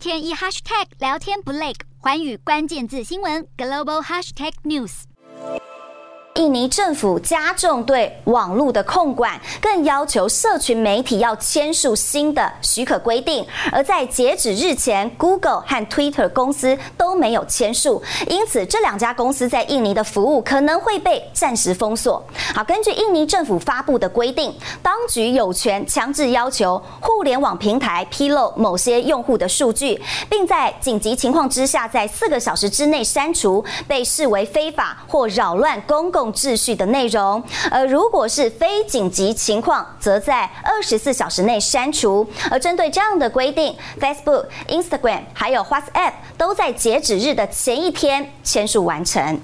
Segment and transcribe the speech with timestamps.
[0.00, 5.02] 天一 hashtag 聊天不累，环宇关键字新闻 global hashtag news。
[6.36, 13.46] 印尼政府加重对网络的控管，更要求社群媒体要签署新的许可规定。
[13.70, 22.24] 而在截止日前，Google 和 Twitter 公司都都没有签署，因此这两家公司在印尼的服务可能会被暂时封锁。
[22.54, 37.42] 好，根据印尼政府发布的规定，当局有权强制要求互联网平台披露某些用户的数据，并在紧急情况之下，在四个小时之内删除被视为非法或扰乱公共秩序的内容，
[37.72, 42.24] 而如果是非紧急情况，则在二十四小时内删除。
[42.48, 49.38] 而针对这样的规定，Facebook、Instagram 还有 WhatsApp 都在截止日的前一天签署完成。